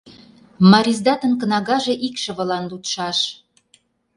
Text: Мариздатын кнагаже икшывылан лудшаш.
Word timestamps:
Мариздатын 0.71 1.33
кнагаже 1.41 1.93
икшывылан 2.07 2.63
лудшаш. 2.71 3.19